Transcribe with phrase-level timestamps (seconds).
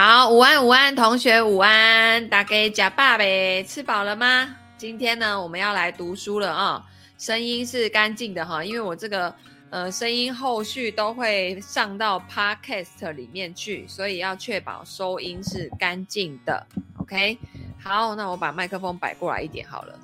[0.00, 3.64] 好，午安午安，同学午安，打给假爸呗？
[3.64, 4.54] 吃饱了吗？
[4.76, 6.82] 今天呢，我们要来读书了啊、哦，
[7.18, 9.34] 声音是干净的哈，因为我这个
[9.70, 16.64] 呃声音后续都会上到 Podcast 里面去，所以要确保收音是干净的。
[16.98, 17.36] OK，
[17.82, 19.98] 好，那我把麦克风摆过来一点好了。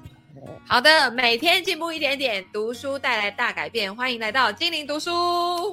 [0.66, 5.70] 好的，每天进步一点点，读书带来大改变，欢迎来到精灵读书。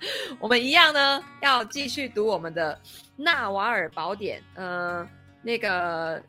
[0.38, 2.78] 我们一样呢，要继续读我们的
[3.16, 4.40] 《纳瓦尔宝典》。
[4.54, 5.06] 呃，
[5.42, 6.22] 那个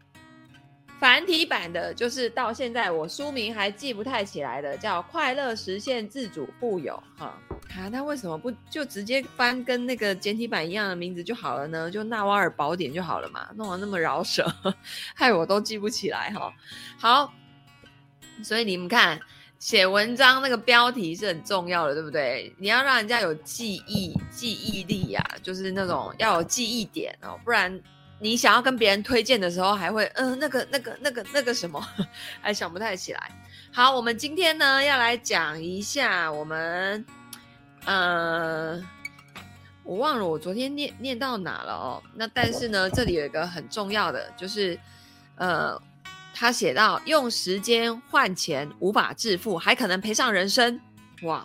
[0.99, 7.37] 繁体版的，就是到现在我书名还记不太起来的，叫《快乐实现自主富有》哈。
[7.75, 11.91] 啊，那为什么不就直接翻跟那个简体版一样的名字就好了呢？
[11.91, 14.51] 就《纳瓦尔宝典》就好了嘛，弄得那么饶舌，
[15.13, 16.51] 害我都记不起来哈。
[16.97, 17.33] 好，
[18.41, 19.19] 所以你们看。
[19.59, 22.53] 写文章那个标题是很重要的，对不对？
[22.57, 27.81] 你要让人家有记忆记忆力呀、就是那种要有记忆点哦，不然
[28.19, 31.83] 你想要跟别人推荐的时候，还会嗯、那个那个那个那个什么，
[32.39, 33.31] 还想不太起来。
[33.73, 37.03] 好，我们今天呢要来讲一下我们，
[37.85, 38.79] 呃，
[39.83, 42.03] 我忘了我昨天念念到哪了哦。
[42.13, 44.79] 那但是呢，这里有一个很重要的，就是
[45.35, 45.81] 呃。
[46.39, 50.79] 他写到：用时间换钱无法致富，还可能赔上人生。
[51.23, 51.43] 哇！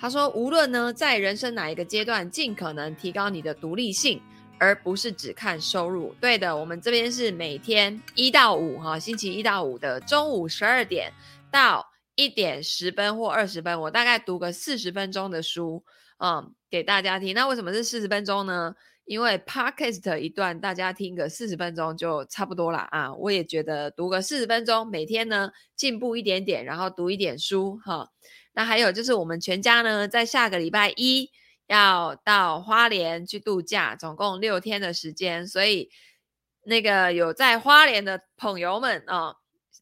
[0.00, 4.22] 他说，无论呢在人生哪一个阶段，尽可能提高你的独立性，
[4.58, 6.14] 而不是只看收入。
[6.18, 11.12] 对的，我们这边是每天一到五哈，星期一到五的中午十二点
[11.50, 15.84] 到一点十分或二十分，我大概读个四十分钟的书，
[16.16, 17.34] 嗯，给大家听。
[17.34, 18.74] 那为什么是四十分钟呢？
[19.04, 23.12] 因为 podcast 一段，大家听个四十分钟就差不多了啊！
[23.14, 28.08] 我也觉得读个四十分钟，每天呢进步一点点，然后读一点书哈。
[28.54, 31.30] 那还有就是我们全家呢，在下个礼拜一
[31.66, 35.90] 要到花莲去度假，总共六天的时间，所以
[36.64, 39.34] 那个有在花莲的朋友们啊，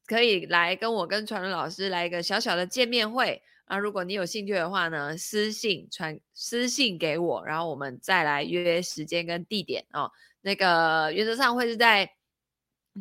[0.06, 3.42] 可以来跟我跟传伦老师来一个小小的见面会。
[3.70, 10.10] 那如果你有兴趣的话呢，私信传私信给我，然后我们再来约时间跟地点哦。
[10.40, 12.10] 那个原则上会是在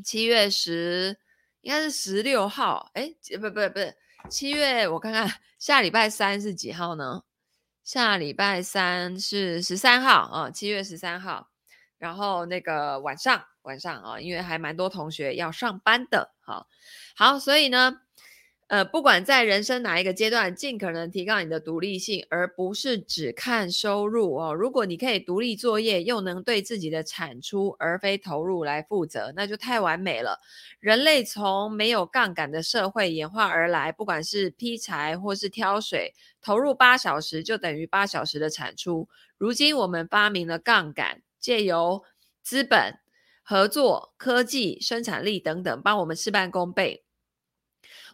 [0.03, 1.17] 七月十，
[1.61, 2.91] 应该是十六号。
[2.93, 3.95] 哎，不不不是
[4.29, 7.23] 七月，我看看下礼拜三是几号呢？
[7.83, 11.49] 下礼拜三是十三号啊，七月十三号。
[11.97, 16.35] 然后那个晚上晚上啊，因为还蛮多同学要上班的。
[16.41, 16.67] 好，
[17.15, 18.01] 好，所以呢。
[18.69, 24.53] 呃，不管在人生哪一个阶段，尽可能提高你的独立性，而不是只看收入哦。
[24.53, 30.39] 如果你可以独立作业，又能对自己的产出而非投入来负责，那就太完美了。
[30.79, 39.09] 人类从没有杠杆的社会演化而来，不管是劈柴或是挑水，投入八小时就等于八小时的产出。
[39.39, 42.03] 如今我们发明了杠杆，借由
[42.43, 42.99] 资本、
[43.41, 47.03] 合作、科技、生产力等等，帮我们事半功倍。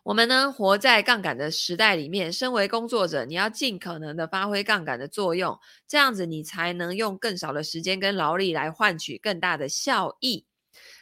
[0.06, 2.32] 我们呢，活在杠杆的时代里面。
[2.32, 10.46] 身为工作者，你要尽可能的发挥杠杆的作用，这样子你才能用更少的时间跟劳力来换取更大的效益。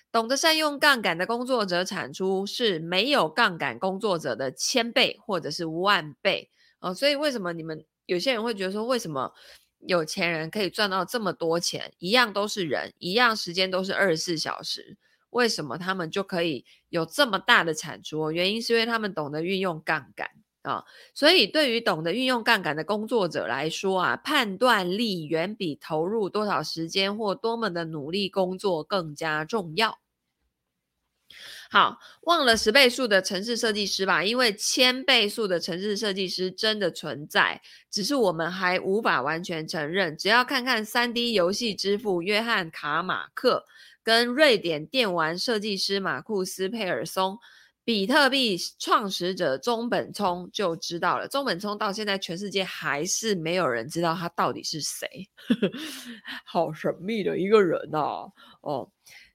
[0.10, 6.50] 懂得善用杠杆的工作者，产出是没有杠杆工作者的千倍或者是万倍
[6.80, 6.94] 哦。
[6.94, 9.34] 所以为什么你们有些人会觉得说，为什么
[9.80, 11.92] 有钱人可以赚到这么多钱？
[12.00, 14.96] 一样都是人，一样时间都是二十四小时。
[15.34, 18.32] 为什么他们就可以有这么大的产出？
[18.32, 20.30] 原因是因为他们懂得运用杠杆
[20.62, 20.84] 啊。
[21.14, 30.00] 所以对于懂得运用杠杆的工作者来说啊，判断力远比投入多少时间或多么的努力工作更加重要。
[31.72, 40.16] 好，忘了十倍数的城市设计师吧，因为千倍数的城市设计师真的存在，只是我们还无法完全承认。
[40.16, 43.66] 只要看看三 D 游戏之父约翰卡马克。
[44.04, 47.38] 跟瑞典电玩设计师马库斯·佩尔松、
[47.86, 51.28] 比特币创始者中本聪就知道了。
[51.28, 55.08] 中本聪到现在全世界还是没有人知道他到底是谁，
[56.46, 58.26] 好神秘的一个人啊！
[58.62, 58.90] 哦，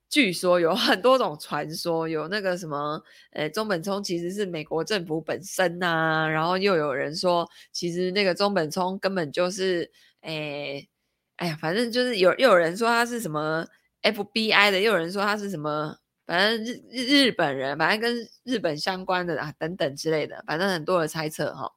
[0.09, 9.91] 据说有很多种传说，有那个什么，诶，中本聪其实是美国政府本身呐、啊，然后又有人说，其实那个中本聪根本就是，
[10.23, 10.89] 诶，
[11.37, 13.67] 哎呀，反正就是有又有人说他是什么。
[14.03, 15.97] FBI 的，又有人说他是什么，
[16.27, 21.73] 反正日日本人，反正跟日本相关的啊，等等之类的，反正很多的猜测哈。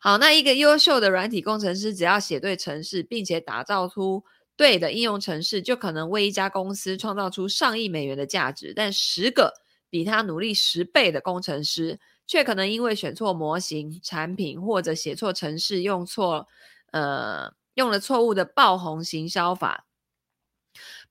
[0.00, 4.22] 好，那一个优秀的软体工程师，只要写对程式，并且打造出
[4.54, 8.74] 对的应用程式，就可能为一家公司创造出上亿美元的价值。
[8.76, 9.54] 但十个
[9.88, 16.46] 比他努力十倍的工程师，却可能因为选错模型、产品或者写错程式，用错
[16.90, 19.86] 呃用了错误的爆红行销法。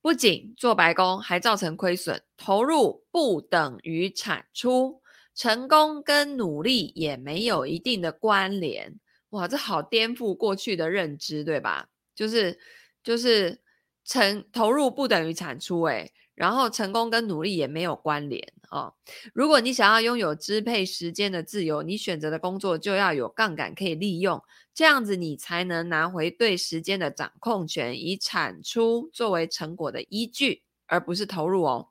[0.04, 2.22] 不仅做白工，还造成亏损。
[2.36, 5.02] 投入不等于产出，
[5.34, 9.00] 成功跟努力也没有一定的关联。
[9.30, 11.88] 哇，这好颠覆过去的认知，对吧？
[12.14, 12.60] 就是
[13.02, 13.62] 就是
[14.04, 18.94] 成投入不等于产出，诶，然后成功跟努力也没有关联哦。
[19.34, 24.44] 如果你想要拥有支配时间的自由，你选择的工作就要有杠杆可以利用，
[24.74, 31.90] 这样子你才能拿回对时间的掌控权，以产出作为成果的依据，而不是投入哦。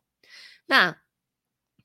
[0.66, 0.98] 那。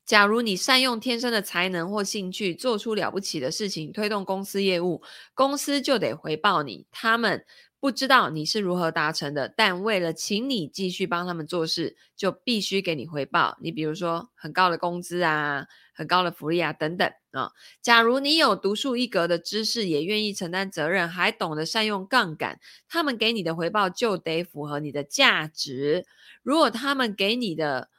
[0.08, 5.02] 假如你善用天生的才能或兴趣，做出了不起的事情，推动公司业务，
[5.34, 6.86] 公司就得回报你。
[6.90, 7.44] 他们
[7.80, 13.56] 不知道你是如何达成的，但为了请你继续帮他们做事，就必须给你回报。
[13.60, 22.58] 你比如说很高的工资啊，很高的福利啊，等等啊、假如你有独树一格的知识，也愿意承担责任，还懂得善用杠杆，
[22.88, 26.04] 他们给你的回报就得符合你的价值。
[26.42, 27.90] 如果他们给你的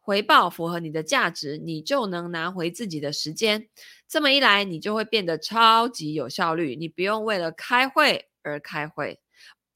[0.00, 3.68] 回报符合你的价值，你就能拿回自己的时间。
[4.08, 6.74] 这么一来，你就会变得超级有效率。
[6.74, 9.20] 你不用为了开会而开会，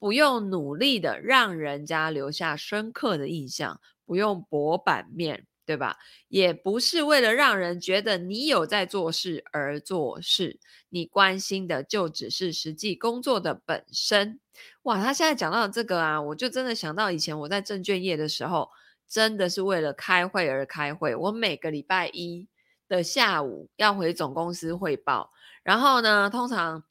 [0.03, 5.97] 不用努力的让人家留下深刻的印象，不用博版面，对吧？
[6.27, 10.59] 也不是为了让人觉得你有在做事而做事。
[10.89, 14.41] 你关心的就只是实际工作的本身。
[14.83, 18.71] 哇，他现在讲到这个啊，我就真的想到以前我在证券业的时候。
[19.09, 21.15] 真的是为了开会而开会。
[21.15, 22.49] 我每个礼拜一
[22.89, 25.31] 的下午要回总公司汇报，
[25.63, 26.83] 然后呢，通常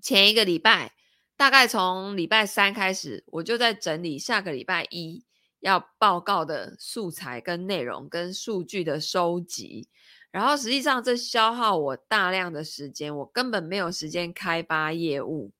[0.00, 0.94] 前一个礼拜，
[1.36, 5.24] 大概从礼拜三开始，我就在整理下个礼拜一
[5.60, 9.88] 要报告的素材跟内容跟数据的收集。
[10.30, 15.52] 然后实际上这消耗我大量的时间，我根本没有时间开发业务，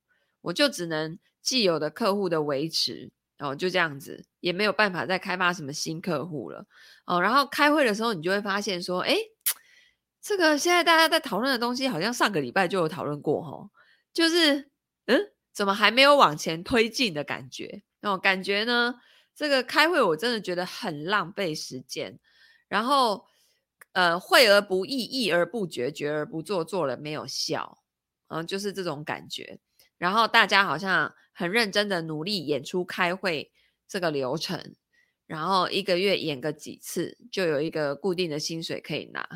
[0.43, 3.11] 我就只能既有的客户的维持。
[3.38, 6.64] 哦，就这样子，也没有办法再开发什么新客户了。
[7.05, 9.14] 哦，然后开会的时候，你就会发现说，诶，
[10.23, 13.70] 这个现在大家在讨论的东西，好像上个礼拜就有讨论过，哦，
[14.14, 14.70] 就是，
[15.05, 15.20] 嗯，
[15.56, 17.82] 怎么还没有往前推进的感觉？
[18.02, 18.96] 哦，感觉呢，
[19.34, 22.18] 这个开会我真的觉得很浪费时间。
[22.68, 23.24] 然后，
[23.92, 27.78] 呃，会而不议，议而不决，决而不做，做了没有效，
[28.28, 29.58] 嗯，就是这种感觉。
[29.96, 33.50] 然后大家好像很认真的努力演出开会
[33.88, 34.74] 这个流程，
[35.26, 39.26] 然后一个月演个几次，就有一个固定的薪水可以拿。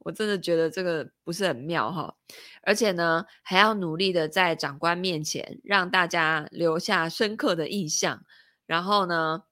[0.00, 2.14] 我真的觉得这个不是很妙哈，
[2.62, 8.24] 而且呢，还要努力的在长官面前让大家留下深刻的印象，
[8.66, 9.42] 然后呢，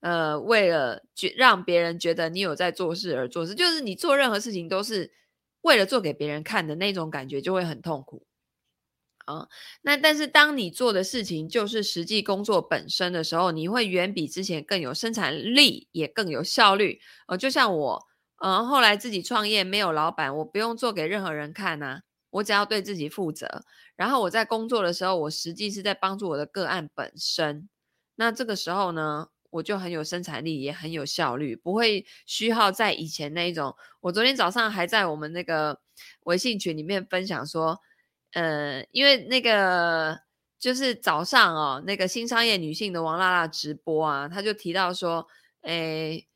[0.00, 5.12] 呃，为了觉让别人觉得你有在做事而做事，就是你做任何事情都是
[5.62, 8.26] 为了做给别人看的那种感觉，就会很痛苦。
[9.24, 9.48] 啊，
[9.80, 17.00] 那但是当你做的事情就是实际工作本身的时候，你会远比之前更有生产力，也更有效率。
[17.26, 18.06] 呃，就像我，
[18.38, 22.00] 嗯，后来自己创业没有老板，我不用做给任何人看呐，
[22.30, 23.64] 我只要对自己负责。
[23.96, 27.68] 然后我在工作的时候，我实际是在帮助我的个案本身。
[28.16, 33.74] 那这个时候呢，我就很有生产力，也很有效率，不会虚耗在以前那一种。
[34.00, 35.80] 我昨天早上还在我们那个
[36.24, 37.80] 微信群里面分享说。
[38.32, 40.18] 呃，因为那个
[40.58, 45.24] 就是早上哦，那个新商业女性的王辣辣直播啊，她就提到说，
[45.62, 46.26] 诶，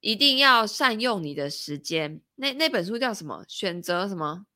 [0.00, 2.20] 一定要善用你的时间。
[2.36, 3.44] 那那本书叫什么？
[3.48, 4.46] 选择什么？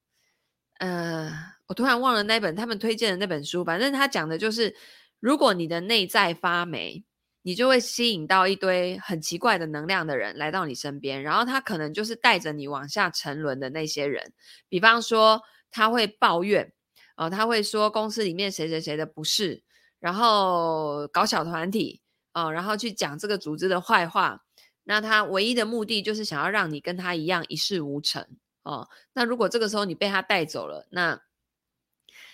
[0.79, 1.33] 呃，
[1.67, 3.65] 我突然忘了那本他们推荐的那本书。
[3.65, 4.75] 反正他讲的就是，
[5.21, 7.05] 如果你的内在发霉，
[7.43, 14.33] 你就会吸引到一堆很奇怪的能量的人来到你身边，然后他可能就是带着你往下沉沦的那些人。
[14.69, 15.43] 比方说。
[15.75, 16.71] 他会抱怨，
[17.17, 19.63] 哦，他会说公司里面谁谁谁的不是，
[19.99, 22.03] 然后搞小团体，
[22.35, 24.43] 哦，然后去讲这个组织的坏话。
[24.85, 28.27] 那他唯一的目的就是想要让你跟他一样一事无成，
[28.62, 28.89] 哦。
[29.12, 31.21] 那如果这个时候你被他带走了，那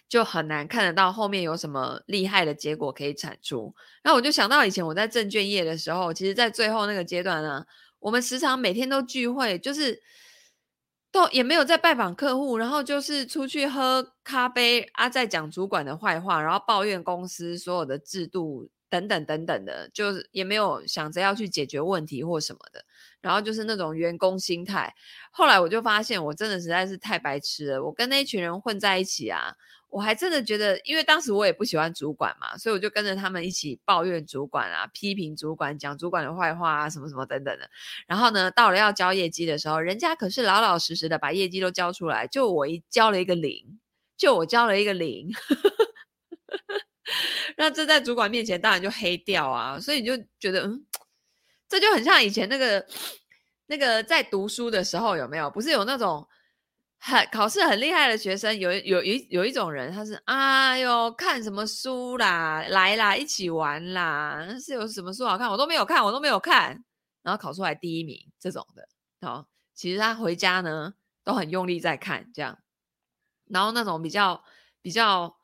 [0.09, 3.75] 就很难看得到后面有什么厉害的结果可以产出。
[4.03, 7.67] 那我就想到以前我在证券业的时候，其实在最后那个阶段呢，
[7.99, 10.03] 我们时常每天都聚会，就是。
[11.11, 22.85] 都也没有在拜访客户，然后就是出去喝咖啡啊，在讲主管的坏话，然后抱怨公司所有的制度等等等等的，就是也没有想着要去解决问题或什么的，
[23.21, 24.95] 然后就是那种员工心态。
[25.31, 29.55] 后来我就发现，我真的实在是太白痴了，我跟那一群人混在一起啊。
[29.91, 37.71] 我还真的觉得，因为当时我也不喜欢主管嘛，所以我就跟着他们一起抱怨主管啊，批评主管，讲主管的坏话啊，什么什么等等的。
[38.07, 43.81] 然后呢，到了要交业绩的时候，人家可是老老实实的把业绩都交出来，就我一交了一个零，
[44.15, 45.31] 就我交了一个零。
[47.57, 50.85] 那这在主管面前当然就黑掉啊，所以你就觉得，嗯，
[51.69, 52.87] 这就很像以前那个
[53.67, 55.51] 那个在读书的时候有没有？
[55.51, 56.27] 不是有那种
[56.99, 66.85] 很考试很厉害的学生，有有一有一种人，他是哎呦看什么书啦，来啦一起玩啦，是有什么书好看，我都没有看，我都没有看，
[67.23, 68.87] 然后考出来第一名这种的，
[69.27, 70.93] 好，其实他回家呢
[71.25, 72.59] 都很用力在看这样，
[73.47, 74.45] 然后那种比较
[74.83, 75.38] 比较。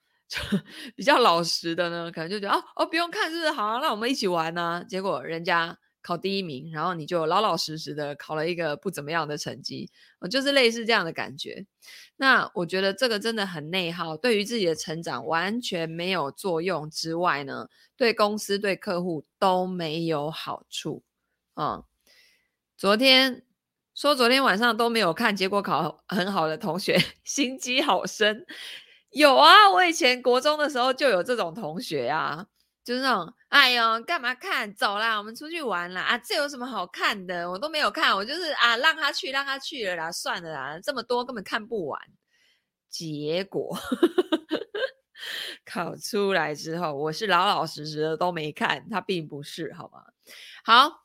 [0.96, 3.78] 比较老实的呢，可能就觉得哦哦，不用看，是不是好啊？
[3.80, 9.90] 那我们一起玩呢、结果人家考第一名，然后你就老老实实的考了一个不怎么样的成绩，
[10.30, 11.66] 就是类似这样的感觉。
[12.16, 21.02] 那我觉得这个真的很内耗，对于自己的成长完全没有作用之外呢，对公司对客户都没有好处
[21.54, 21.84] 啊、嗯。
[22.76, 23.44] 昨天
[23.94, 28.44] 说昨天晚上都没有看，结果考很好的同学 心机好深。
[29.14, 32.44] 有啊，我以前国中的时候就有这种同学啊，
[32.85, 34.75] 就是那种，哎呦，干嘛看？
[34.75, 36.02] 走啦，我们出去玩啦！
[36.02, 37.49] 啊，这有什么好看的？
[37.49, 42.00] 我都没有看，我就是啊，让他去，让他去了啦，算了啦，这么多根本看不完。
[42.90, 43.76] 结果
[45.64, 50.02] 考出来之后，我是老老实实的都没看，他并不是，好吗？
[50.64, 51.04] 好，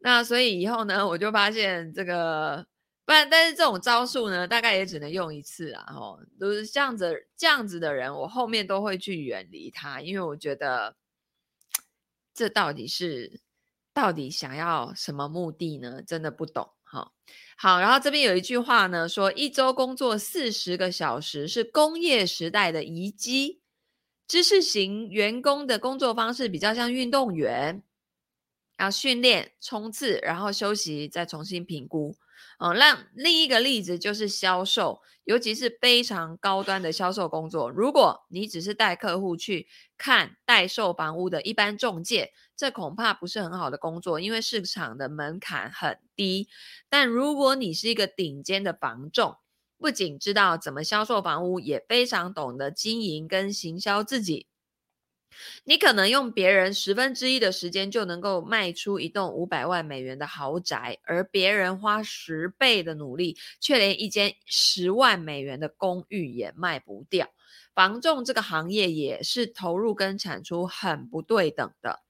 [0.00, 2.66] 那所以以后呢，我就发现这个。
[3.06, 5.86] 不然，但是这种招数呢，大概也只能用一次啊！
[5.94, 10.96] 吼，都是这样子，这样子的人，我后面都会去远离他，因为我觉得
[12.34, 13.40] 这到底是
[13.94, 16.02] 到底想要什么目的呢？
[16.02, 16.68] 真的不懂。
[16.82, 17.12] 哈，
[17.56, 23.60] 好，然后这边有一句话呢，说一周工作四十个小时是工业时代的遗迹，
[24.26, 27.84] 知识型员工的工作方式比较像运动员，
[28.78, 32.16] 要训练、冲刺，然后休息，再重新评估。
[32.58, 37.70] 嗯，那另一个例子就是销售，尤其是非常高端的销售工作。
[37.70, 39.66] 如果你只是带客户去
[39.98, 46.48] 看代售房屋的一般中介，这恐怕不是很好的工作，因为市场的门槛很低。
[46.88, 49.36] 但如果你是一个顶尖的房仲，
[49.78, 54.46] 不仅知道怎么销售房屋，也非常懂得经营跟行销自己。
[55.64, 67.28] 你可能用别人十分之一的时间就能够卖出一栋五百万美元的豪宅，而别人花十倍的努力，却连一间十万美元的公寓也卖不掉。
[67.74, 72.00] 房仲这个行业也是投入跟产出很不对等的。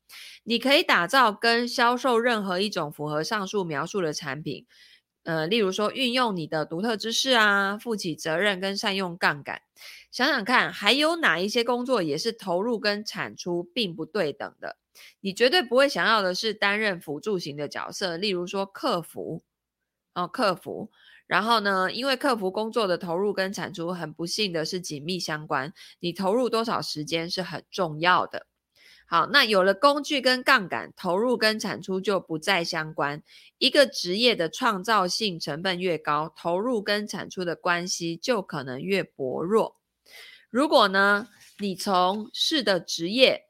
[0.44, 4.66] 你可以打造跟销售任何一种符合上述描述的产品。
[5.26, 9.60] 呃，例如说，运用你的独特知识啊，负起责任跟善用杠杆。
[10.12, 14.76] 想想看，还有哪一些工作也是投入跟产出并不对等的？
[15.20, 19.42] 你绝对不会想要的是担任辅助型的角色，例如说客服
[20.14, 20.90] 哦，客服。
[21.26, 28.46] 然后呢，因为客服工作的投入跟产出很不幸的是紧密相关，你投入多少时间是很重要的。
[29.08, 33.22] 好，那有了工具跟杠杆，投入跟产出就不再相关。
[33.58, 39.76] 一个职业的创造性成本越高，投入跟产出的关系就可能越薄弱。
[40.50, 43.44] 如果呢，你从事的职业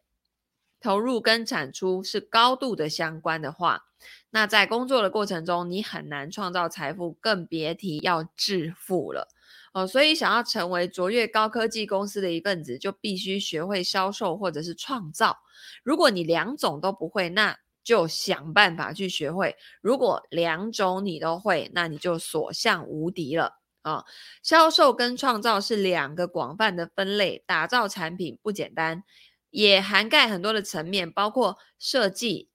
[0.79, 3.87] 投入跟产出是高度的相关的话，
[4.31, 9.29] 那在工作的过程中，你很难创造财富，更别提要致富了。
[9.77, 15.37] 哦，所以想要成为卓越高科技公司的一份子，就必须学会销售或者是创造。
[15.83, 19.55] 如果你两种都不会，那就想办法去学会。
[19.83, 24.07] 如果两种你都会，那你就所向无敌了啊！
[24.43, 29.05] 销售跟创造是两个广泛的分类，打造产品不简单，
[29.51, 32.49] 也涵盖很多的层面，包括设计、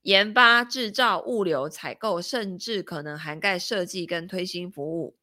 [0.00, 5.18] 研发、制造、物流、采购，甚至可能涵盖设计跟推新服务。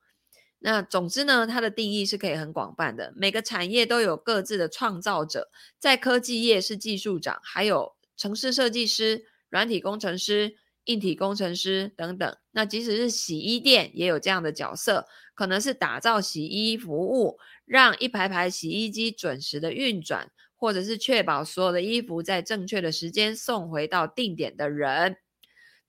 [0.59, 3.13] 那总之呢，它的定义是可以很广泛的。
[3.15, 5.49] 每个产业都有各自的创造者，
[5.79, 12.37] 在科技业是技术长，还有城市设计师、软体工程师、硬体工程师等等。
[12.51, 25.15] 那即使是洗衣店也有这样的角色，可能是打造洗衣服务，让一排排洗衣机准时的运转，或者是确保所有的衣服在正确的时间送回到定点的人。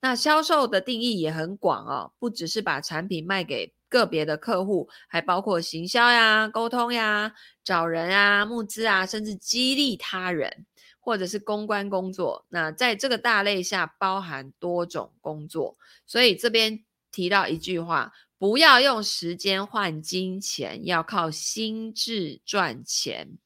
[0.01, 10.65] 那销售的定义也很广哦，不只是把产品卖给个别的客户，还包括行销呀、沟通呀、找人啊、募资啊，甚至激励他人，
[11.01, 12.47] 或者是公关工作。
[12.49, 15.77] 那在这个大类下，包含多种工作。
[16.07, 23.37] 所以这边提到一句话：不要用时间换金钱，要靠心智赚钱。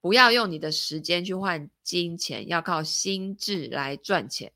[0.00, 4.52] 不要用你的时间去换金钱，要靠心智来赚钱。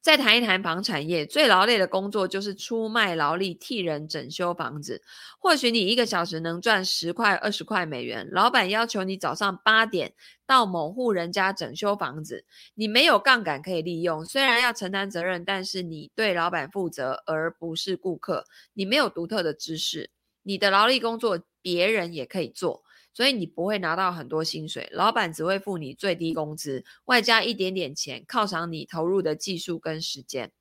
[0.00, 5.02] 再谈一谈房产业，最劳累的工作就是出卖劳力替人整修房子。
[5.38, 10.14] 或许你一个小时能赚十块、二十块美元，老板要求你早上八点
[10.46, 18.44] 到某户人家整修房子，你没有杠杆可以利用，虽然要承担责任，但是你对老板负责，而不是顾客。
[18.74, 20.10] 你没有独特的知识，
[20.42, 22.84] 你的劳力工作别人也可以做。
[23.18, 30.52] 所以你不会拿到很多薪水，老板只会付你最低工资，外加一点点钱犒赏你投入的技术跟时间。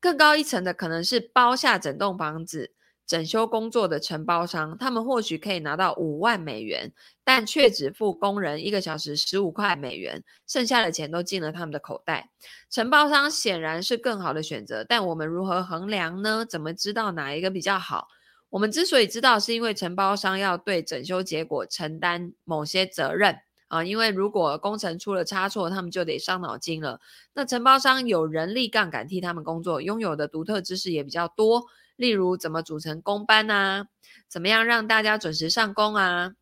[0.00, 2.72] 更高一层的可能是包下整栋房子
[3.06, 6.92] 整修工作的承包商，他们或许可以拿到五万美元，
[7.22, 12.30] 但却只付工人一个小时十五块美元，剩下的钱都进了他们的口袋。
[12.68, 16.44] 承包商显然是更好的选择，但我们如何衡量呢？
[16.44, 18.08] 怎么知道哪一个比较好？
[18.52, 23.82] 我们之所以知道，是因为承包商要对整修结果承担某些责任啊。
[23.82, 27.00] 因为如果工程出了差错，他们就得伤脑筋了。
[27.32, 31.64] 那承包商有人力杠杆替他们工作，拥有的独特知识也比较多，
[31.96, 33.86] 例如怎么组成工班啊，
[34.28, 36.34] 怎么样让大家准时上工啊，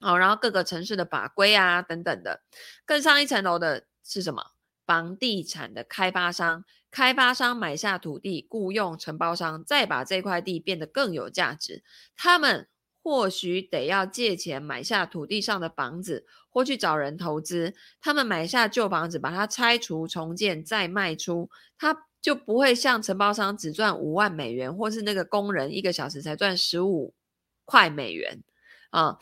[0.00, 2.42] 哦，然后各个城市的法规啊等等的。
[2.84, 4.44] 更上一层楼的是什么？
[4.84, 6.64] 房地产的开发商。
[6.90, 11.84] 开发商买下土地，雇佣承包商，再把这块地变得更有价值。
[12.16, 12.66] 他们
[13.02, 17.74] 或许得要借钱买下土地上的房子，或去找人投资。
[18.00, 27.14] 他们买下旧房子，把它拆除、重建，再卖出，他就不会像承包商只赚五万美元，或是那个工人一个小时才赚十五
[27.64, 28.42] 块美元
[28.90, 29.18] 啊。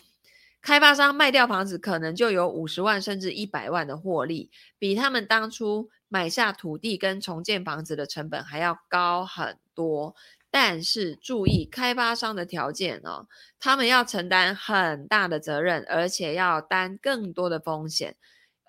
[0.63, 5.91] 开发商卖掉房子，可能就有五十万甚至一百万的获利，比他们当初。
[6.09, 10.15] 买下土地跟重建房子的成本还要高很多，
[10.51, 13.27] 但是注意开发商的条件哦，
[13.61, 18.17] 他们要承担很大的责任，而且要担更多的风险，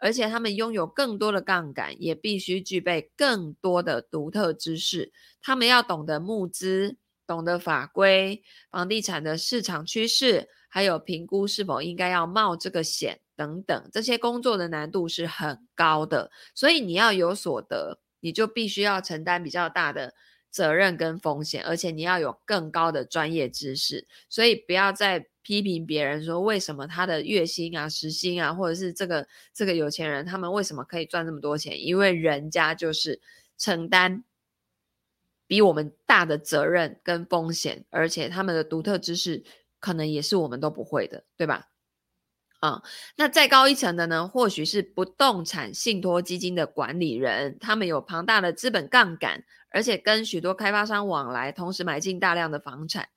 [0.02, 5.12] 而且他们拥有更多的杠杆，也必须具备更多的独特知识。
[5.42, 6.98] 他们要懂得募资，
[7.30, 13.20] 懂得法规、房地产的市场趋势，还有评估是否应该要冒这个险。
[13.36, 20.14] 等等，这些工作的难度是很高的，所以你要有所得，你就必须要承担比较大的
[20.50, 24.06] 责任跟风险，而且你要有更高的专业知识。
[24.28, 31.82] 所以不要再批评别人说为什么他的月薪啊、时薪啊，或者是这个这个有钱人他们为什么可以赚这么多钱？
[31.82, 33.22] 因为人家就是
[33.58, 34.22] 承担
[35.50, 39.44] 比我们大的责任跟风险，而且他们的独特知识
[39.80, 41.70] 可能也是我们都不会的，对吧？
[42.60, 42.84] 啊、
[43.16, 44.28] 那再高一层的呢？
[44.28, 53.10] 或许是不动产信托基金的管理人，他们有庞大的资本杠杆，而且跟许多开发商往来，同时买进大量的房产。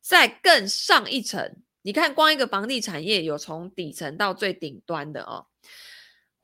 [0.00, 5.48] 再更上一层，你看，光一个房地产业有从底层到最顶端的哦。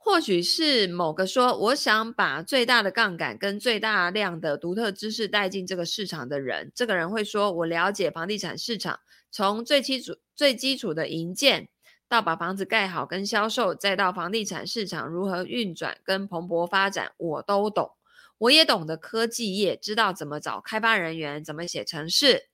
[0.05, 11.69] 或许是某个说，我想把最大的杠杆跟最大量的独特知识带进这个市场的人，这个人会说，我了解房地产市场，从最基础、最基础的营建。
[12.07, 17.93] 到把房子盖好跟销售，再到房地产市场如何运转跟蓬勃发展，我都懂。
[18.37, 22.51] 我也懂得科技业，知道怎么找开发人员，怎么写程式，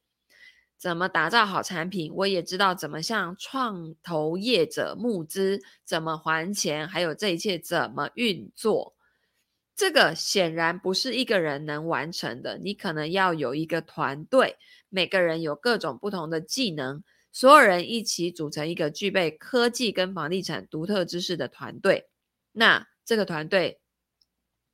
[0.80, 2.10] 怎么打造好产品。
[2.14, 8.94] 我也知道怎么向创投业者募资，怎么还钱，还有这一切怎么运作。
[9.76, 14.56] 这个显然不是一个人能完成的，你可能要有一个团队，
[14.88, 17.04] 每个人有各种不同的技能。
[17.32, 22.08] 所有人一起组成一个具备科技跟房地产独特知识的团队，
[22.52, 23.79] 那这个团队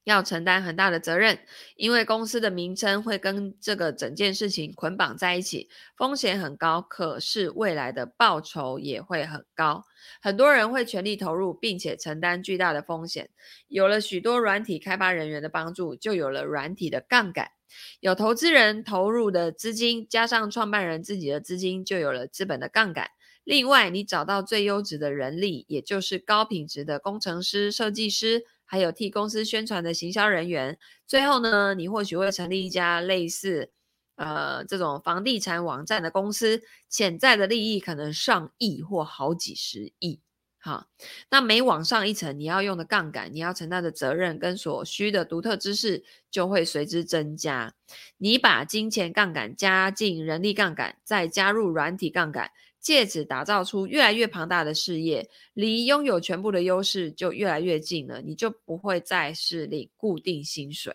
[0.06, 1.40] 要承担很大的责任，
[1.74, 9.84] 因为公司的名称会跟这个整件事情捆绑在一起，风险很高，可是未来的报酬也会很高。
[10.22, 13.30] 很多人会全力投入，并且承担巨大的风险。
[13.66, 17.50] 有了许多软体开发人员的帮助，就有了软体的杠杆。
[17.98, 23.10] 有投资人投入的资金，加上创办人自己的资金，就有了资本的杠杆。
[23.42, 30.78] 另外，你找到最优质的人力，也就是高品质的工程师、设计师，还有替公司宣传的行销人员。
[31.06, 33.70] 最后呢，你或许会成立一家类似
[34.16, 40.20] 呃这种房地产网站的公司，潜在的利益可能上亿或好几十亿。
[40.58, 40.88] 哈，
[41.30, 47.72] 那每往上一层，你要用的杠杆，你要承担的责任跟所需的独特知识就会随之增加。
[48.16, 52.50] 你把金钱杠杆加进人力杠杆，再加入软体杠杆，
[52.86, 58.22] 借此打造出越来越庞大的事业，离拥有全部的优势就越来越近了。
[58.22, 60.94] 你就不会再是领固定薪水。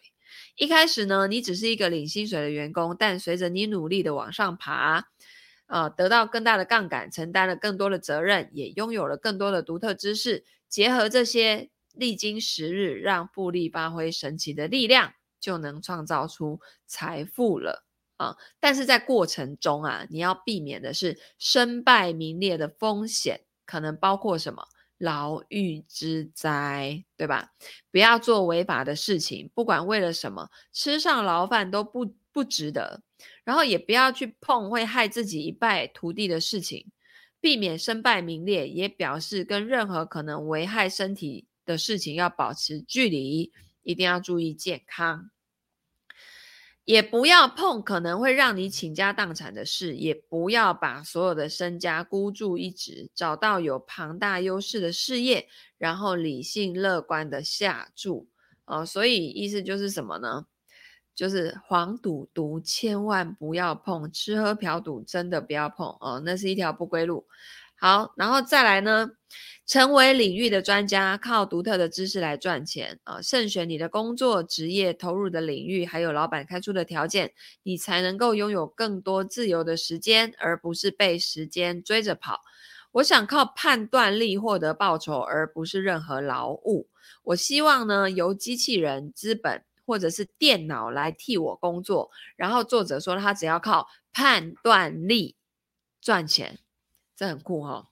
[0.56, 5.10] 一开始呢，你只是一个领薪水的员工，但随着你努力的往上爬。
[5.66, 10.46] 啊，得到更大的杠杆，承担了更多的责任，也拥有了更多的独特知识。
[10.70, 15.12] 结合这些，历经时日，让复利发挥神奇的力量。
[15.42, 17.84] 就能创造出财富了
[18.22, 18.38] 啊！
[18.60, 24.68] 但是在过程中啊，你要避免的是身败名裂的风险，可能包括什么？
[24.98, 27.54] 牢狱之灾，对吧？
[27.92, 33.02] 不要做违法的事情，不管为了什么，吃上牢饭都不不值得。
[33.44, 36.92] 然后也不要去碰会害自己一败涂地的事情，
[37.40, 45.32] 避免身败名裂，也表示跟任何可能危害身体的事情要保持距离，一定要注意健康。
[46.84, 58.28] 也不要碰可能会让你倾家荡产的事，也不要把所有的身家孤注一掷，找到有庞大优势的事业，然后理性乐观的下注。
[58.66, 60.46] 哦，所以意思就是什么呢？
[61.14, 67.28] 就是黄赌毒千万不要碰，吃喝嫖赌真的不要碰哦，那是一条不归路。
[67.82, 69.10] 好，然后再来呢，
[69.66, 73.20] 成为领域的专家，靠独特的知识来赚钱啊！
[73.24, 82.42] 慎选你的工作、职业、投入的领域，还有老板开出的条件，你才能够拥有更多自由的时间，而不是被时间追着跑。
[82.92, 86.88] 我想靠判断力获得报酬，而不是任何劳务。
[87.24, 92.12] 我希望呢，由机器人、资本或者是电脑来替我工作。
[92.36, 95.36] 然后作者说，他只要靠判断力
[96.00, 96.60] 赚钱。
[97.16, 97.88] 这很酷哈、哦！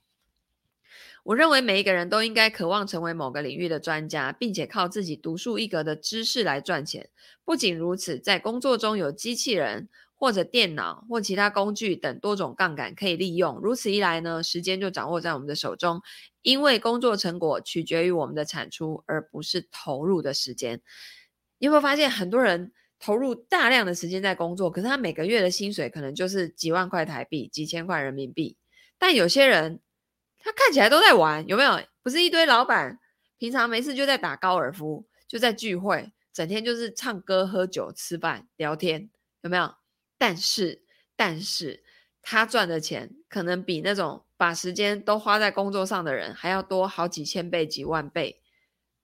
[1.24, 7.10] 我认为每一个人都应该渴望成为某个领域的专家，并且靠自己独树一格的知识来赚钱。
[7.46, 13.60] 不仅如此，在工作中有机器人或者电脑或其他工具等多种杠杆可以利用。
[13.62, 16.02] 如此一来呢，时间就掌握在我们的手中，
[16.42, 20.82] 因为工作成果取决于我们的产出，而不是投入的时间。
[21.60, 28.58] 你有没有发现，很多人投入大量的时间在工作，可是他每个月的薪水可能就是几万块台币、几千块人民币。
[29.00, 29.80] 但有些人，
[30.38, 31.82] 他看起来都在玩，有没有？
[32.04, 33.00] 不是一堆老板，
[33.38, 39.10] 平常没事就在打高尔夫，就在聚会，整天就是唱歌、喝酒、吃饭、聊天，
[39.42, 39.74] 有没有？
[40.18, 40.84] 但是，
[41.16, 41.84] 但是
[42.22, 48.42] 他赚的钱可能比那种把时间都花在工作上的人还要多好几千倍、几万倍。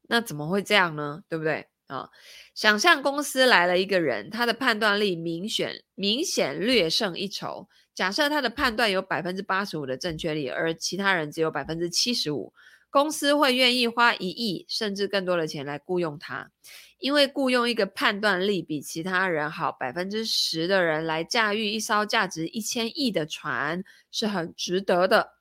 [0.08, 1.24] 那怎么会这样呢？
[1.30, 1.68] 对不对？
[1.88, 2.10] 啊、
[2.56, 7.70] 想象公司来了一个人，他的判断力明显明显略胜一筹。
[7.96, 12.54] 假设他的判断有百分之八十五的正确率，而其他人只有百分之七十五，
[12.90, 16.52] 公司会愿意花一亿甚至更多的钱来雇佣他，
[17.00, 23.82] 因为雇佣一个判断力比其他人好百分之十的人来驾驭一艘价值一千亿的船
[24.12, 25.32] 是很值得的。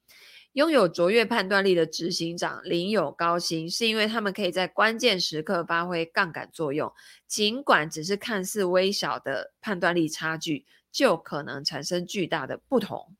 [0.52, 6.92] 拥有卓越判断力的执行长领有高薪，是因为他们可以在关键时刻发挥杠杆作用，
[7.26, 10.64] 尽管只是看似微小的判断力差距。
[10.94, 13.16] 就可能产生巨大的不同。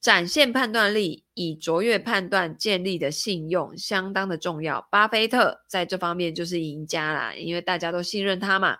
[0.00, 4.88] 展现判断力，以卓越判断建立的信用相当的重要。
[4.90, 8.78] 巴菲特在这方面就是赢家啦，因为大家都信任他嘛。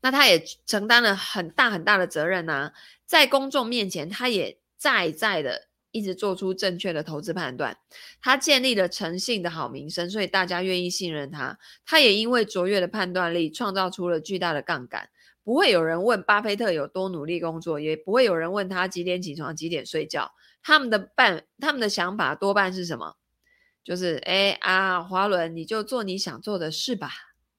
[0.00, 2.72] 那他也承担了很大很大的责任呐、
[3.06, 7.78] 在公众面前，他也在在的一直做出正确的投资判断。
[8.20, 11.56] 他建立了诚信的好名声，所以大家愿意信任他。
[11.86, 15.08] 他也因为卓越的判断力，创造出了巨大的杠杆。
[15.44, 20.32] 不会有人问巴菲特有多努力工作，也不会有人问他几点起床、几点睡觉。
[20.62, 23.16] 他们的办，他们的想法多半是什么？
[23.84, 27.10] 就是哎啊，华伦，你就做你想做的事吧。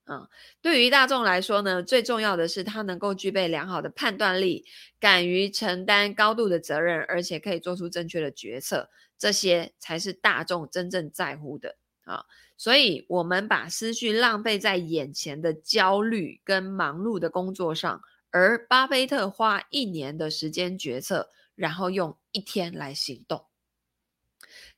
[0.08, 0.28] 嗯，
[0.62, 4.66] 对于大众来说呢，最重要的是他能够具备良好的判断力，
[5.00, 8.90] 敢于承担高度的责任，而且可以做出正确的决策。
[9.18, 12.26] 这些才是大众真正在乎的啊。
[12.58, 23.46] 所以，我们把思绪浪费在眼前的焦虑跟忙碌的工作上，而巴菲特花一年的时间决策，然后用一天来行动。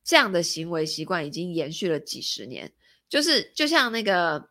[0.04, 2.74] 这样的行为习惯已经延续了几十年。
[3.08, 4.50] 就是就像那个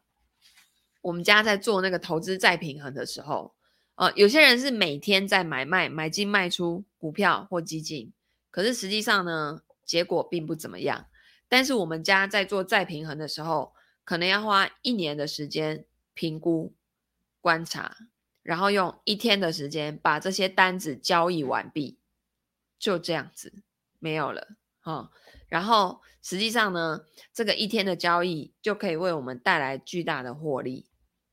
[1.02, 3.54] 我们家在做那个投资再平衡的时候，
[3.96, 8.12] 呃，有些人是每天在买卖、买进卖出股票或基金，
[8.50, 11.06] 可是实际上呢，结果并不怎么样。
[11.48, 16.74] 但是我们家在做再平衡的时候，可能要花一年的时间评估、
[17.40, 17.96] 观察，
[18.42, 21.98] 然后用一天的时间把这些单子交易完毕，
[22.78, 23.62] 就这样子
[23.98, 25.10] 没有了哈、哦。
[25.48, 30.86] 然后实际上呢，这个一天的交易就可以为我们带来巨大的获利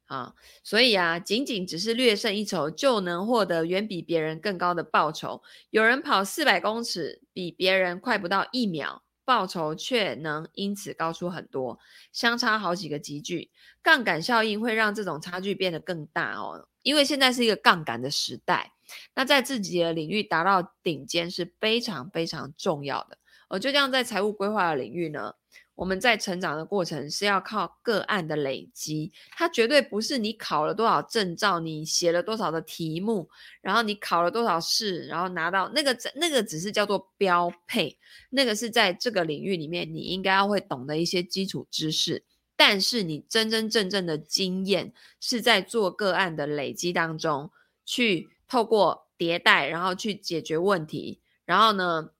[0.06, 5.42] 啊、所以啊，仅仅只是略胜一筹就能获得远比别人更高的报酬。
[5.72, 9.02] 有人跑四百公尺比别人快不到一秒。
[9.26, 11.80] 报酬却能因此高出很多，
[12.12, 13.52] 相差好几个级距。
[13.82, 18.74] 杠杆效应会让这种差距变得更大哦，因为现在是一个杠杆的时代。
[19.16, 23.18] 那在自己的领域达到顶尖是非常非常重要的。
[23.50, 25.34] 而，就像在财务规划的领域呢，
[25.76, 33.28] 我们在成长的过程是要靠个案的累积，它绝对不是你考了多少证照，你写了多少的题目，
[33.60, 37.98] 然后你考了多少试，然后拿到那个那个只是叫做标配，
[38.30, 42.24] 那个是在这个领域里面你应该要会懂的一些基础知识，
[42.56, 47.50] 但是你真真正正的经验是在做个案的累积当中，
[47.84, 52.12] 去透过迭代，然后去解决问题，然后呢，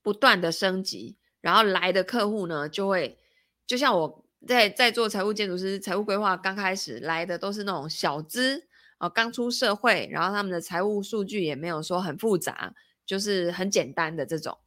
[0.00, 1.17] 不断的升级。
[1.40, 3.18] 然后来的客户呢，就会
[3.66, 8.66] 就像我在在做财务建筑师、财务规划刚开始来的都是那种小资
[8.98, 12.74] 啊，刚出社会，然后他们的财务数据也没有说很复杂，
[13.06, 14.58] 就是很简单的这种。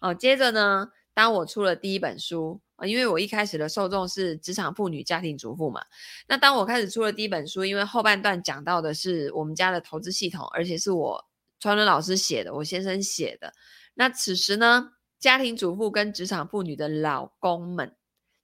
[0.00, 5.84] 哦，接着呢，当我出了第一本书啊，因为我一开始的受众是职场妇女、家庭主妇嘛，
[6.26, 11.24] 那当我开始出了第一本书，因为后半段讲到的是我们家的投资系统，而且是我
[11.60, 13.52] 川伦老师写的，我先生写的，
[13.94, 17.94] 那此时呢，家庭主妇跟职场妇女的老公们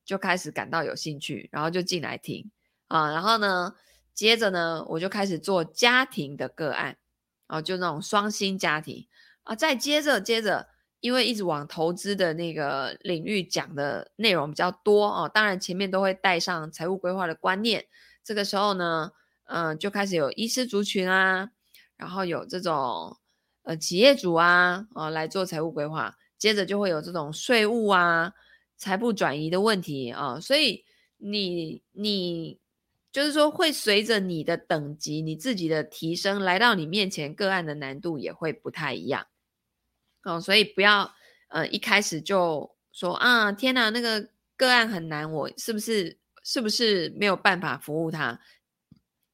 [0.05, 2.51] 就开始感到有兴趣，然后就进来听
[2.89, 3.75] 啊，然后呢，
[4.13, 6.99] 接着呢，我就开始做家庭的个案，
[7.47, 9.09] 啊，就那种双薪家庭
[9.45, 10.69] 啊，再接着接着，
[11.01, 17.87] 因为一直往投资的那个领域讲的内容比较多哦，当然前面都会带上财务规划的观念，
[18.23, 19.13] 这个时候呢，
[19.47, 21.53] 嗯，就开始有医师族群啊，
[21.97, 23.17] 然后有这种
[23.63, 26.19] 呃企业主啊，啊来做财务规划。
[26.39, 28.33] 接着就会有这种税务啊、
[28.77, 30.85] 财富转移的问题啊，所以
[31.17, 32.59] 你你
[33.11, 39.27] 就是说会随着你的等级、你自己的提升来到你面前，个案的难度也会不太一样
[40.25, 41.15] 哦，所以不要
[41.49, 48.39] 呃一开始就说啊，天哪，那个个案很难，我是不是是不是没有办法服务他？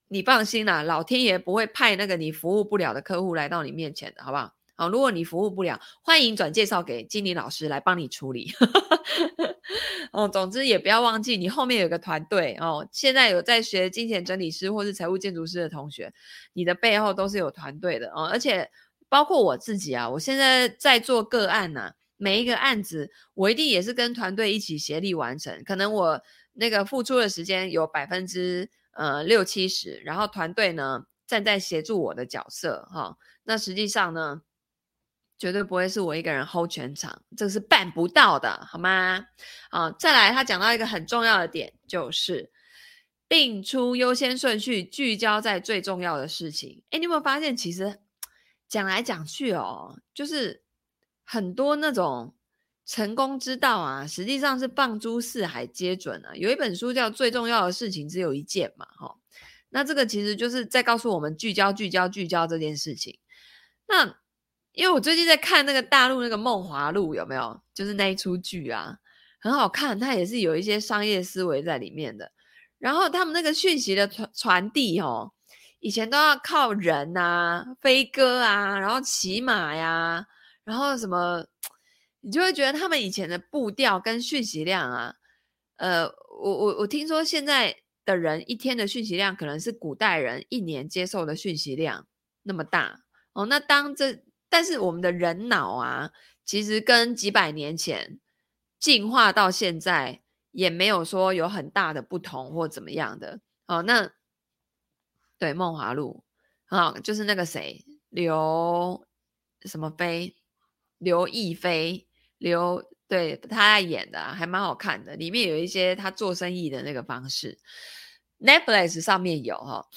[0.07, 4.55] 你放心啦，老天爷不会派那个你服务不了的客户来到你面前的，好不好？
[4.75, 8.53] 好，如果你服务不了，欢迎转介绍给经理老师来帮你处理。
[10.13, 12.87] 哦，总之也不要忘记，你后面有个团队哦。
[12.91, 16.13] 现在有在学金钱整理师或是财务建筑师的同学，
[16.53, 18.27] 你的背后都是有团队的哦。
[18.27, 18.71] 而且
[19.09, 25.63] 包括我自己啊，我现在在做个案呢、啊，每一个案子我一定也是跟团队一起协力完成。
[25.65, 26.21] 可能我
[26.55, 34.43] 那个付出的时间有百分之呃六七十，然后团队呢站在协助我的角色哈、那实际上呢？
[35.43, 39.27] 绝对不会是我一个人 hold 全场，这是办不到的，好吗？
[39.71, 42.53] 啊，再来，他讲到一个很重要的点，就是
[43.29, 46.85] 定出优先顺序，聚焦在最重要的事情。
[46.91, 47.99] 诶，你有没有发现，其实
[48.69, 50.63] 讲来讲去哦，就是
[51.25, 52.37] 很多那种
[52.87, 56.31] 成功之道啊，实际上是放诸四海皆准啊。
[56.37, 59.17] 有一本书叫《最重要的事情只有一件》嘛，哈，
[59.71, 63.19] 那这个其实就是在告诉我们聚焦、聚焦、聚焦这件事情。
[63.89, 64.22] 那
[64.73, 67.61] 因为我最近在看那个大陆那个《梦华录》，有没有？
[67.75, 68.97] 就是那一出剧啊，
[69.41, 72.33] 很好看，它也是有一些商业思维在里面的。
[72.79, 75.33] 然后他们那个讯息的传传递哦，
[75.81, 80.27] 以前都要靠人啊、飞鸽啊，然后骑马呀，
[80.65, 81.47] 然后什么，
[82.21, 85.15] 你就会觉得他们以前的步调跟讯息量啊，
[85.77, 92.07] 呃，我我我听说现在的人一天的讯息量可能是古代人一年接受的讯息量
[92.43, 93.47] 那么大哦。
[93.47, 96.13] 那当这但是我们的人脑啊，
[96.45, 98.21] 其实跟几百年前
[98.79, 103.41] 进化到现在也没有说有很大的不同或怎么样的。
[103.67, 104.13] 哦，那
[105.39, 106.23] 对《梦华录》
[106.77, 109.07] 啊，就是那个谁刘
[109.63, 110.37] 什么飞，
[110.99, 117.59] 刘亦菲，刘对他在演的，还蛮好看的，里面有一些他做生意的那个方式
[118.39, 119.89] ，Netflix 上面有哈。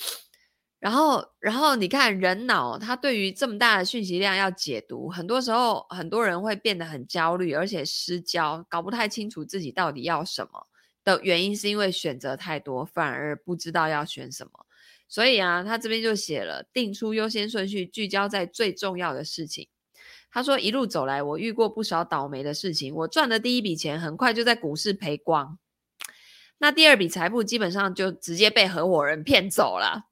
[0.80, 10.68] 然后，然后你看人脑，它对于这么大的讯息量要解读，很多时候很多人会变得很焦虑，而且失焦，搞不太清楚自己到底要什么
[11.04, 14.52] 的原因，是因为选择太多，反而不知道要选什么。
[15.08, 19.68] 所以啊，他这边就写了，定出优先顺序，聚焦在最重要的事情。
[20.32, 22.94] 他说，一路走来，我遇过不少倒霉的事情。
[22.94, 25.58] 我赚的第一笔钱，很快就在股市赔光，
[26.58, 30.08] 那第二笔财富基本上就直接被合伙人骗走了。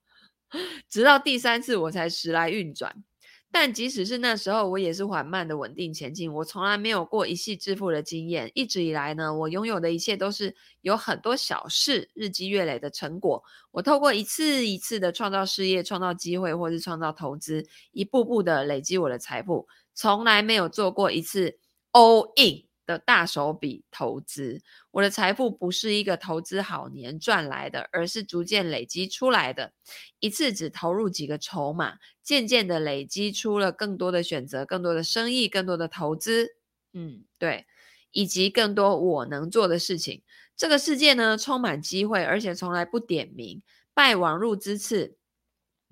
[0.89, 3.03] 直到第三次我才时来运转，
[3.51, 6.33] 但即使是那时候，我也是缓慢的稳定前进。
[6.33, 13.43] 我从来没有过一夕致富的经验，一直以来呢，我拥有的一切都是有很多小事日积月累的成果。
[13.71, 21.59] 我透过一次一次的创造事业、创造机会，或是创造投资，一步步的累积我的财富，从来没有做过一次
[21.91, 22.63] all in。
[22.85, 29.73] 的大手笔投资，我的财富不是一个投资好年赚来的，而是逐渐累积出来的。
[30.19, 36.57] 一次只投入几个筹码，渐渐的累积出了更多的选择，更多的生意，更多的投资。
[36.93, 37.65] 嗯，对，
[38.11, 40.21] 以及更多我能做的事情。
[40.55, 43.61] 这个世界呢，充满机会，而且从来不点名。
[43.95, 45.17] 拜网入之赐，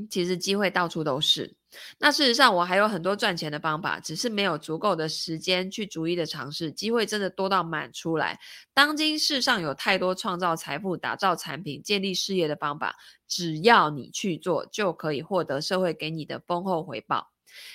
[0.10, 1.56] 其实机会到处都是。
[2.00, 6.72] 那事实上，我还有很多赚钱的方法，只是没有足够的时间去逐一的尝试。
[6.72, 8.40] 机会真的多到满出来。
[8.74, 12.96] 当今世上有太多创造财富、打造产品、建立事业的方法，
[13.28, 17.32] 只要你去做，就可以获得社会给你的丰厚回报。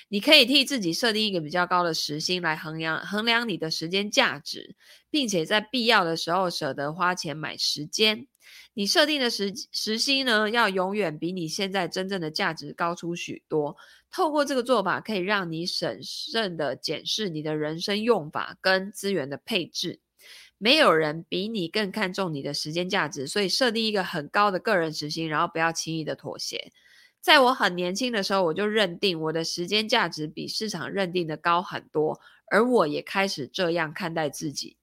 [0.09, 4.75] 你可以替自己设定一个比较高的时薪来衡量衡量你的时间价值，
[5.11, 8.27] 并且在必要的时候舍得花钱买时间。
[8.75, 13.77] 你设定的时时薪呢，要永远比你现在真正的价值高出许多。
[14.11, 20.01] 透过这个做法，可以让你审慎地检视你的人生用法跟资源的配置。
[20.59, 26.73] 没有人比你更看重你的时间价值，所以设定一个很高的个人时薪，然后不要轻易的妥协。
[27.21, 32.19] 在我很年轻的时候，我就认定我的时间价值比市场认定的高很多，
[32.51, 34.77] 而我也开始这样看待自己。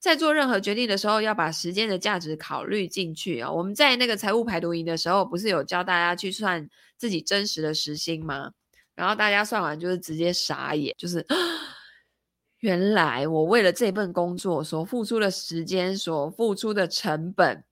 [0.00, 3.52] 在做任何决定的时候，要把时间的价值考虑进去啊！
[3.52, 8.52] 我们在那个财务排毒营的时候，不是有教大家去算自己真实的时薪吗？
[8.94, 11.24] 然后大家算完就是直接傻眼，就是
[12.60, 17.64] 原来我为了这份工作所付出的时间、所付出的成本，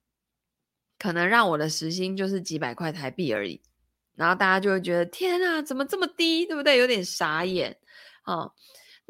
[0.98, 3.60] 可能让我的时薪就是几百块台币而已。
[4.14, 6.76] 然后大家就会觉得天啊，怎么这么低，对不对？
[6.76, 7.78] 有点傻眼。
[8.24, 8.52] 哦，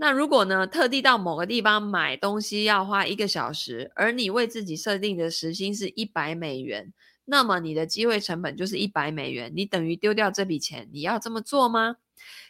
[0.01, 6.93] 那如果呢，特地到某个地方买东西要花一个小时，而你为自己设定的时薪是一百美元，
[7.25, 10.89] 那么你的机会成本就是一百美元，你等于丢掉这笔钱。
[10.93, 11.97] 你要这么做吗？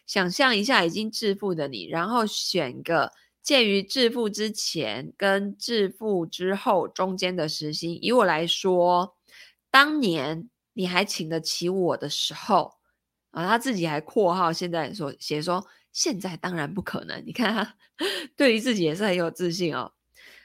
[0.06, 7.98] 想象一下已经致富的你，然后选个介于致富之前跟致富之后中间的时薪。
[8.02, 9.16] 以我来说，
[9.70, 10.48] 当年。
[10.74, 12.72] 你还请得起我的时候
[13.32, 15.66] 啊，他自己还括号现在说写说，
[15.98, 17.20] 现在当然不可能。
[17.26, 17.74] 你看他
[18.36, 19.90] 对于自己也是很有自信哦，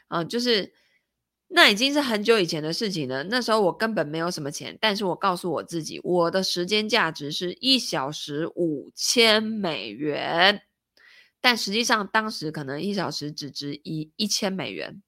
[0.07, 0.73] 啊，就是
[1.49, 3.23] 那已经是很久以前的事情了。
[3.25, 10.63] 那时候我根本没有什么钱，但是我告诉我自己，我的时间价值是一小时五千美元，
[11.39, 15.03] 但实际上当时可能一小时只值一一千美元。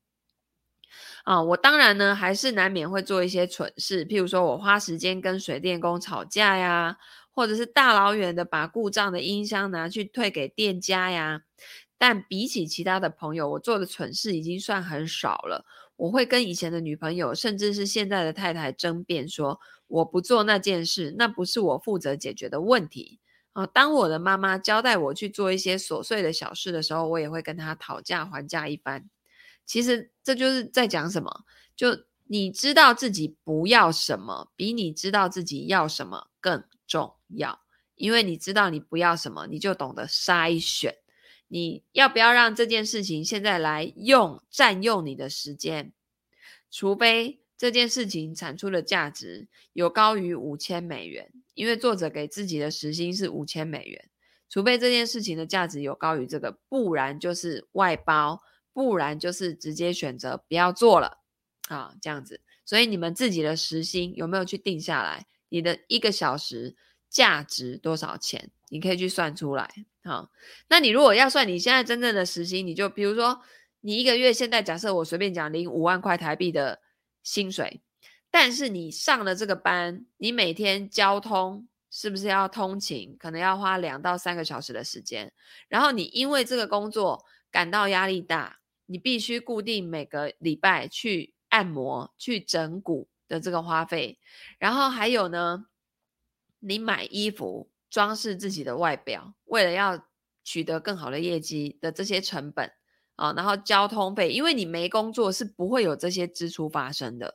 [1.23, 6.97] 啊，我当然呢，还是难免会做一些蠢事，譬如说我花时间跟水电工吵架呀，
[7.35, 11.43] 或者是大老远的把故障的音箱拿去退给店家呀。
[11.97, 15.65] 但比起其他的朋友，我做的蠢事已经算很少了。
[15.95, 23.19] 我会跟以前的女朋友，甚至是现在的太太争辩说，我不做那件事，那不是我负责解决的问题。
[23.53, 29.09] 啊，当我的妈妈交代我去做一些琐碎的小事的时候，我也会跟她讨价还价一番。
[29.65, 31.45] 其实这就是在讲什么？
[31.77, 37.61] 就你知道自己不要什么，比你知道自己要什么更重要。
[37.95, 40.95] 因为你知道你不要什么，你就懂得筛选。
[41.47, 45.93] 你要不要让这件事情现在来用，占用你的时间？
[46.69, 54.09] 除非这件事情产出的价值有高于五千美元，因为作者给自己的时薪是五千美元。
[54.49, 58.41] 除非这件事情的价值有高于这个，不然就是外包。
[58.73, 61.19] 不然就是直接选择不要做了
[61.69, 62.41] 啊，这样子。
[62.65, 65.25] 所以你们自己的时薪有没有去定下来？
[65.47, 66.75] 你的一个小时
[67.09, 68.51] 价值多少钱？
[68.69, 69.69] 你可以去算出来。
[70.03, 70.29] 好，
[70.67, 73.41] 那你如果要算你现在真正的时薪，你就比如说
[73.81, 76.79] 你一个月现在假设我随便讲领五万块台币的
[77.23, 77.81] 薪水，
[78.29, 83.15] 但是你上了这个班，你每天交通是不是要通勤？
[83.19, 85.33] 可能要花两到三个小时的时间，
[85.67, 88.59] 然后你因为这个工作感到压力大。
[88.87, 94.19] 你必须固定每个礼拜去按摩、去整骨的这个花费，
[94.59, 95.65] 然后还有呢，
[96.59, 100.07] 你买衣服装饰自己的外表，为了要
[100.43, 102.71] 取得更好的业绩的这些成本
[103.15, 107.33] 啊，然后交通费，因为你没工作是不会有这些支出发生的，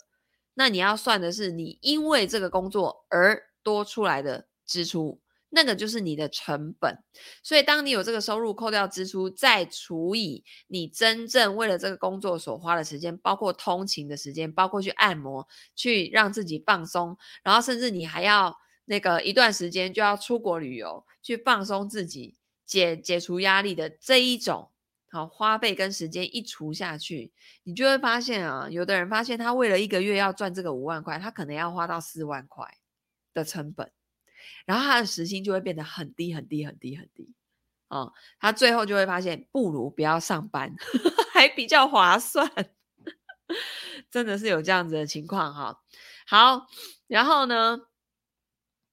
[0.54, 5.20] 那你要算的是你因为这个工作而多出来的支出。
[5.52, 7.02] 那个就是你的成本，
[7.42, 24.70] 所以当你有这个收入扣掉支出，再除以你真正为了这个工作所花的时间，包括通勤的时间，包括去按摩，去让自己放松，然后甚至你还要那个一段时间就要出国旅游，去放松自己，解解除压力的这一种
[25.11, 27.32] 好花费跟时间一除下去，
[27.64, 32.78] 你就会发现啊，有的人发现他为了一个月要赚这个五万块，他可能要花到四万块
[33.34, 33.90] 的成本。
[34.64, 37.34] 然后他的时薪就会变得很低很低很低很低，
[37.88, 40.74] 哦，他最后就会发现不如不要上班，
[41.32, 42.48] 还比较划算，
[44.11, 45.80] 真的是有这样子的情况哈、
[46.26, 46.66] 好，
[47.09, 47.80] 然后呢，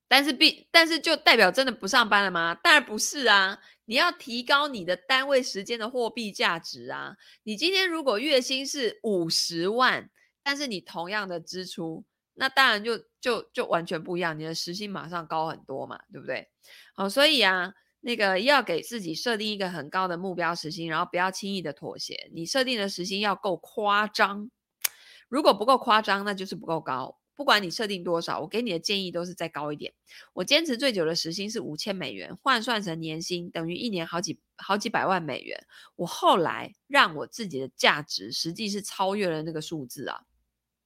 [0.07, 2.55] 但是必但是就代表真的不上班了吗？
[2.55, 7.15] 当然不是啊，你要提高你的单位时间的货币价值啊！
[7.43, 10.09] 你今天如果月薪是五十万，
[10.43, 12.05] 但是你同样的支出，
[12.35, 16.49] 那当然就就就完全不一样，你的时薪马上高很多嘛，对不对？
[16.95, 22.29] 好，所以啊，那个要给自己设定一个很高的目标时薪，然后不要轻易的妥协。
[22.33, 24.49] 你设定的时薪要够夸张，
[25.27, 27.17] 如果不够夸张，那就是不够高。
[27.37, 29.93] 不管你设定多少，我给你的建议都是再高一点。
[30.33, 35.65] 我坚持最久的时薪是五千美元，换算成年薪等于一年好几好几百万美元。
[35.95, 40.23] 我后来让我自己的价值实际是超越了那个数字啊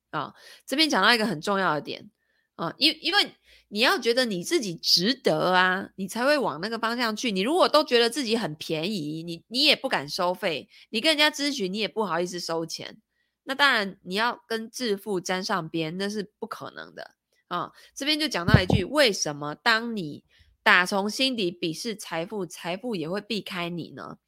[0.09, 0.35] 啊！
[0.67, 2.11] 这边讲到一个很重要的点
[2.55, 3.31] 啊，因因为
[3.69, 7.31] 你要觉得你自己值得啊，你才会往那个方向去。
[7.31, 12.97] 你如果都觉得自己很便宜，你你也不敢收费，你跟人家咨询，你也不好意思收钱。
[13.43, 17.15] 那当然，你要跟致富沾上边，那是不可能的
[17.47, 20.23] 啊、这边就讲到一句：为什么当你
[20.63, 24.19] 打从心底鄙视财富，财富也会避开你呢？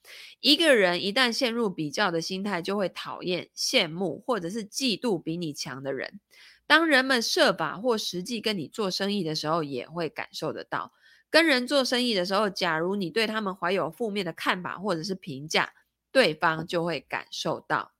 [0.41, 6.19] 一个人一旦陷入比较的心态，就会讨厌、羡慕或者是嫉妒比你强的人。
[6.67, 10.91] 当人们设法或实际跟你做生意的时候，也会感受得到。
[11.29, 15.73] 跟人做生意的时候，假如你对他们怀有负面的看法或者是评价，
[16.11, 17.92] 对方就会感受到。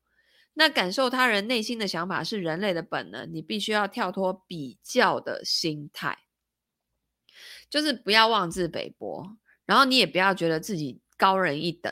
[0.56, 6.20] 那感受他人内心的想法是人类的本能，你必须要跳脱比较的心态，
[7.70, 11.92] 就是不要妄自菲薄，然后你也不要觉得自己高人一等，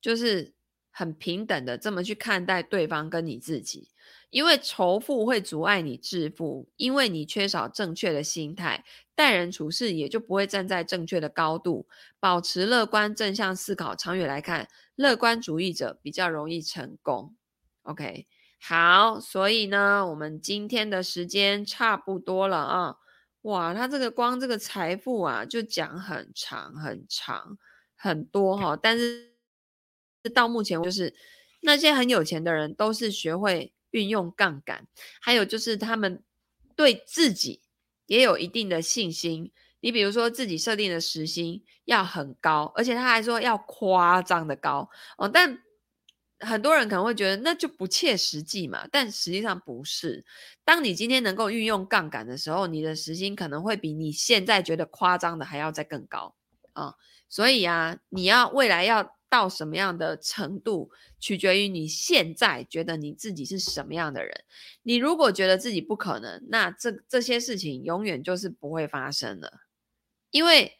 [0.00, 0.54] 就是
[0.90, 3.90] 很平等的这么去看待对方跟你自己，
[4.30, 8.84] 因为仇富会阻碍你致富，因为你缺少正确的心态，
[9.14, 11.86] 待人处事也就不会站在正确的高度，
[12.18, 17.36] 保持乐观正向思考，长远来看，乐观主义者比较容易成功。
[17.84, 18.28] OK，
[18.60, 22.96] 好，所以呢，我们今天的时间差不多了啊。
[23.40, 27.58] 哇，他这个光这个财富啊，就讲很长很长
[27.96, 28.78] 很多哈。
[28.80, 29.32] 但是
[30.32, 31.12] 到目前就是
[31.62, 34.86] 那些很有钱的人都是学会运用杠杆，
[35.20, 36.22] 还有就是他们
[36.76, 37.62] 对自己
[38.06, 39.50] 也有一定的信心。
[39.80, 45.64] 你比如说自己设定的时薪要很高，而且他还说要夸张的高哦，但。
[46.42, 50.24] 很多人可能会觉得那就不切实际嘛，但实际上不是。
[50.64, 56.34] 当你今天能够运用杠杆的时候，你的时薪可能会比你现在觉得夸张的还要再更高
[56.74, 56.94] 啊、
[57.28, 64.44] 所以啊，你要未来要到什么样的程度，取决于你现在觉得你自己是什么样的人。
[64.82, 69.60] 你如果觉得自己不可能，那这这些事情永远就是不会发生的，
[70.30, 70.72] 因为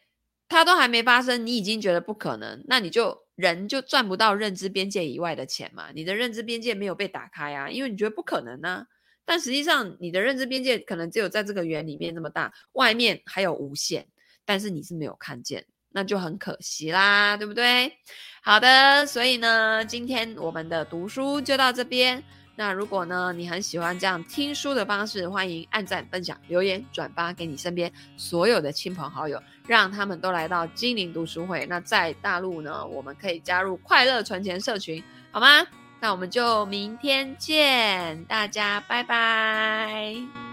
[0.53, 3.21] 它都还没发生，你已经觉得不可能，那你就。
[3.35, 8.85] 人就赚不到认知边界以外的钱嘛，你的认知边界没有被打开啊，因为你觉得不可能啊。
[9.25, 14.05] 但实际上，你的认知边界可能只有在这个圆里面那么大，外面还有无限，
[14.45, 17.91] 但是你是没有看见，那就很可惜啦，对不对？
[18.43, 22.23] 好的，所以呢，今天我们的读书就到这边。
[22.55, 31.65] 那如果呢，你很喜欢这样听书的方式，欢迎按赞、分享、留言、转发给你身边所有的亲朋好友，让他们都来到精灵读书会。
[31.65, 35.65] 那在大陆呢，我们可以加入快乐存钱社群，好吗？
[35.99, 40.52] 那我们就明天见，大家拜拜。